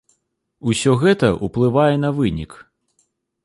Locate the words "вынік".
2.21-2.51